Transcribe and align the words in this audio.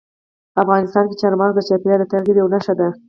افغانستان 0.63 1.03
کې 1.09 1.15
چار 1.21 1.33
مغز 1.39 1.55
د 1.57 1.61
چاپېریال 1.67 1.99
د 2.01 2.05
تغیر 2.11 2.35
یوه 2.39 2.51
نښه 2.53 2.73
ده. 2.79 2.87